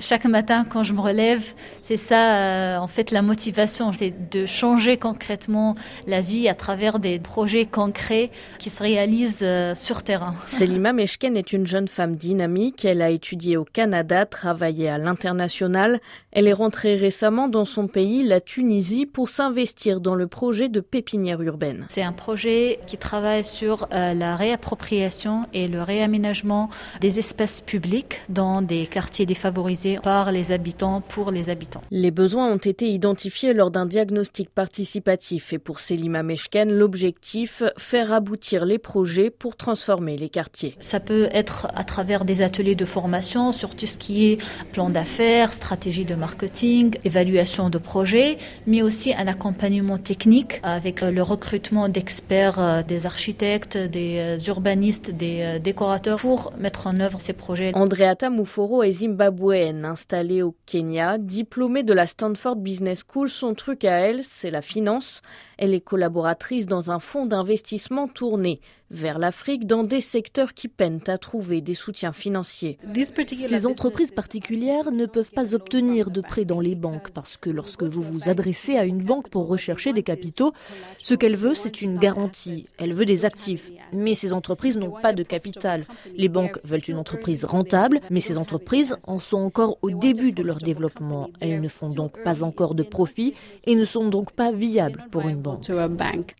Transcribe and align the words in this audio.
Chaque 0.00 0.24
matin, 0.24 0.64
quand 0.64 0.82
je 0.82 0.94
me 0.94 1.00
relève, 1.00 1.52
c'est 1.82 1.98
ça, 1.98 2.36
euh, 2.36 2.78
en 2.78 2.88
fait, 2.88 3.10
la 3.10 3.20
motivation, 3.20 3.92
c'est 3.92 4.14
de 4.30 4.46
changer 4.46 4.96
concrètement 4.96 5.74
la 6.06 6.22
vie 6.22 6.48
à 6.48 6.54
travers 6.54 6.98
des 6.98 7.18
projets 7.18 7.66
concrets 7.66 8.30
qui 8.58 8.70
se 8.70 8.82
réalisent 8.82 9.42
euh, 9.42 9.74
sur 9.74 10.02
terrain. 10.02 10.34
Selima 10.46 10.94
Meshken 10.94 11.36
est 11.36 11.52
une 11.52 11.66
jeune 11.66 11.86
femme 11.86 12.16
dynamique. 12.16 12.84
Elle 12.86 13.02
a 13.02 13.10
étudié 13.10 13.58
au 13.58 13.64
Canada, 13.64 14.24
travaillé 14.24 14.88
à 14.88 14.96
l'international. 14.96 16.00
Elle 16.32 16.48
est 16.48 16.54
rentrée 16.54 16.96
récemment 16.96 17.48
dans 17.48 17.66
son 17.66 17.86
pays, 17.86 18.22
la 18.22 18.40
Tunisie, 18.40 19.04
pour 19.04 19.28
s'investir 19.28 20.00
dans 20.00 20.14
le 20.14 20.26
projet 20.26 20.70
de 20.70 20.80
pépinière 20.80 21.42
urbaine. 21.42 21.86
C'est 21.90 22.02
un 22.02 22.12
projet 22.12 22.80
qui 22.86 22.96
travaille 22.96 23.44
sur 23.44 23.86
euh, 23.92 24.14
la 24.14 24.36
réappropriation 24.36 25.46
et 25.52 25.68
le 25.68 25.82
réaménagement 25.82 26.70
des 27.02 27.18
espaces 27.18 27.60
publics 27.60 28.20
dans 28.30 28.62
des 28.62 28.86
quartiers 28.86 29.26
défavorisés 29.26 29.89
par 30.02 30.32
les 30.32 30.52
habitants 30.52 31.00
pour 31.00 31.30
les 31.30 31.50
habitants. 31.50 31.82
Les 31.90 32.10
besoins 32.10 32.50
ont 32.52 32.56
été 32.56 32.88
identifiés 32.88 33.52
lors 33.52 33.70
d'un 33.70 33.86
diagnostic 33.86 34.50
participatif 34.50 35.52
et 35.52 35.58
pour 35.58 35.80
Selima 35.80 36.22
Meshken, 36.22 36.70
l'objectif, 36.70 37.62
faire 37.76 38.12
aboutir 38.12 38.64
les 38.64 38.78
projets 38.78 39.30
pour 39.30 39.56
transformer 39.56 40.16
les 40.16 40.28
quartiers. 40.28 40.76
Ça 40.80 41.00
peut 41.00 41.28
être 41.32 41.68
à 41.74 41.84
travers 41.84 42.24
des 42.24 42.42
ateliers 42.42 42.74
de 42.74 42.84
formation 42.84 43.52
sur 43.52 43.74
tout 43.74 43.86
ce 43.86 43.98
qui 43.98 44.26
est 44.26 44.38
plan 44.72 44.90
d'affaires, 44.90 45.52
stratégie 45.52 46.04
de 46.04 46.14
marketing, 46.14 46.96
évaluation 47.04 47.70
de 47.70 47.78
projets, 47.78 48.38
mais 48.66 48.82
aussi 48.82 49.14
un 49.14 49.26
accompagnement 49.26 49.98
technique 49.98 50.60
avec 50.62 51.00
le 51.00 51.22
recrutement 51.22 51.88
d'experts, 51.88 52.58
euh, 52.58 52.82
des 52.82 53.06
architectes, 53.06 53.76
des 53.76 54.18
euh, 54.18 54.48
urbanistes, 54.48 55.10
des 55.10 55.40
euh, 55.42 55.58
décorateurs 55.58 56.18
pour 56.18 56.52
mettre 56.58 56.86
en 56.86 56.98
œuvre 57.00 57.20
ces 57.20 57.32
projets. 57.32 57.72
Andreata 57.74 58.30
Muforo 58.30 58.82
est 58.82 58.92
zimbabwéenne 58.92 59.79
installée 59.84 60.42
au 60.42 60.56
Kenya, 60.66 61.18
diplômée 61.18 61.82
de 61.82 61.92
la 61.92 62.06
Stanford 62.06 62.56
Business 62.56 63.04
School. 63.06 63.28
Son 63.28 63.54
truc 63.54 63.84
à 63.84 63.98
elle, 63.98 64.24
c'est 64.24 64.50
la 64.50 64.62
finance. 64.62 65.22
Elle 65.58 65.74
est 65.74 65.80
collaboratrice 65.80 66.66
dans 66.66 66.90
un 66.90 66.98
fonds 66.98 67.26
d'investissement 67.26 68.08
tourné 68.08 68.60
vers 68.90 69.18
l'Afrique 69.18 69.66
dans 69.66 69.84
des 69.84 70.00
secteurs 70.00 70.54
qui 70.54 70.68
peinent 70.68 71.00
à 71.06 71.18
trouver 71.18 71.60
des 71.60 71.74
soutiens 71.74 72.12
financiers. 72.12 72.78
Ces 72.94 73.66
entreprises 73.66 74.10
particulières 74.10 74.90
ne 74.90 75.06
peuvent 75.06 75.30
pas 75.30 75.54
obtenir 75.54 76.10
de 76.10 76.20
prêts 76.20 76.44
dans 76.44 76.60
les 76.60 76.74
banques 76.74 77.10
parce 77.10 77.36
que 77.36 77.50
lorsque 77.50 77.82
vous 77.82 78.02
vous 78.02 78.28
adressez 78.28 78.76
à 78.76 78.84
une 78.84 79.02
banque 79.02 79.28
pour 79.30 79.46
rechercher 79.46 79.92
des 79.92 80.02
capitaux, 80.02 80.52
ce 80.98 81.14
qu'elle 81.14 81.36
veut, 81.36 81.54
c'est 81.54 81.82
une 81.82 81.98
garantie. 81.98 82.64
Elle 82.78 82.94
veut 82.94 83.06
des 83.06 83.24
actifs. 83.24 83.70
Mais 83.92 84.14
ces 84.14 84.32
entreprises 84.32 84.76
n'ont 84.76 84.90
pas 84.90 85.12
de 85.12 85.22
capital. 85.22 85.84
Les 86.16 86.28
banques 86.28 86.58
veulent 86.64 86.80
une 86.88 86.98
entreprise 86.98 87.44
rentable, 87.44 88.00
mais 88.10 88.20
ces 88.20 88.38
entreprises 88.38 88.96
en 89.06 89.18
sont 89.18 89.38
encore 89.38 89.78
au 89.82 89.90
début 89.90 90.32
de 90.32 90.42
leur 90.42 90.58
développement. 90.58 91.30
Elles 91.40 91.60
ne 91.60 91.68
font 91.68 91.88
donc 91.88 92.22
pas 92.24 92.42
encore 92.42 92.74
de 92.74 92.82
profit 92.82 93.34
et 93.64 93.74
ne 93.74 93.84
sont 93.84 94.08
donc 94.08 94.32
pas 94.32 94.52
viables 94.52 95.06
pour 95.10 95.22
une 95.22 95.40
banque. 95.40 95.70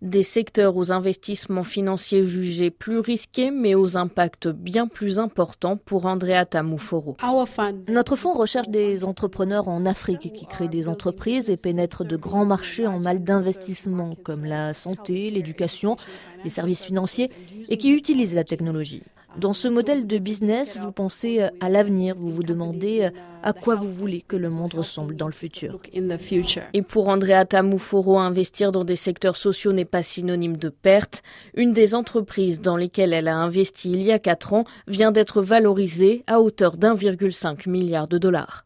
Des 0.02 0.22
secteurs 0.22 0.76
aux 0.76 0.92
investissements 0.92 1.64
financiers 1.64 2.22
jugés 2.40 2.70
plus 2.70 2.98
risqués 2.98 3.50
mais 3.50 3.74
aux 3.74 3.96
impacts 3.96 4.48
bien 4.48 4.88
plus 4.88 5.18
importants 5.18 5.76
pour 5.76 6.06
Andrea 6.06 6.44
Tamuforo. 6.44 7.16
Notre 7.88 8.16
fonds 8.16 8.34
recherche 8.34 8.68
des 8.68 9.04
entrepreneurs 9.04 9.68
en 9.68 9.86
Afrique 9.86 10.32
qui 10.32 10.46
créent 10.46 10.68
des 10.68 10.88
entreprises 10.88 11.50
et 11.50 11.56
pénètrent 11.56 12.04
de 12.04 12.16
grands 12.16 12.46
marchés 12.46 12.86
en 12.86 12.98
mal 12.98 13.22
d'investissement 13.22 14.14
comme 14.22 14.44
la 14.44 14.74
santé, 14.74 15.30
l'éducation, 15.30 15.96
les 16.44 16.50
services 16.50 16.84
financiers 16.84 17.30
et 17.68 17.76
qui 17.76 17.92
utilisent 17.92 18.34
la 18.34 18.44
technologie. 18.44 19.02
Dans 19.36 19.52
ce 19.52 19.68
modèle 19.68 20.06
de 20.06 20.18
business, 20.18 20.76
vous 20.76 20.92
pensez 20.92 21.40
à 21.60 21.68
l'avenir, 21.68 22.16
vous 22.18 22.30
vous 22.30 22.42
demandez 22.42 23.10
à 23.42 23.52
quoi 23.52 23.74
vous 23.74 23.90
voulez 23.90 24.20
que 24.20 24.36
le 24.36 24.50
monde 24.50 24.74
ressemble 24.74 25.16
dans 25.16 25.26
le 25.26 25.32
futur. 25.32 25.80
Et 26.74 26.82
pour 26.82 27.08
Andrea 27.08 27.44
Tamuforo, 27.48 28.18
investir 28.18 28.72
dans 28.72 28.84
des 28.84 28.96
secteurs 28.96 29.36
sociaux 29.36 29.72
n'est 29.72 29.84
pas 29.84 30.02
synonyme 30.02 30.56
de 30.56 30.68
perte. 30.68 31.22
Une 31.54 31.72
des 31.72 31.94
entreprises 31.94 32.60
dans 32.60 32.76
lesquelles 32.76 33.12
elle 33.12 33.28
a 33.28 33.36
investi 33.36 33.92
il 33.92 34.02
y 34.02 34.12
a 34.12 34.18
quatre 34.18 34.52
ans 34.52 34.64
vient 34.86 35.12
d'être 35.12 35.42
valorisée 35.42 36.24
à 36.26 36.40
hauteur 36.40 36.76
d'1,5 36.76 37.68
milliard 37.68 38.08
de 38.08 38.18
dollars. 38.18 38.58